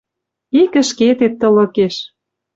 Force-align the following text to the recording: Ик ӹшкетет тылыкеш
Ик 0.61 0.73
ӹшкетет 0.81 1.33
тылыкеш 1.41 1.95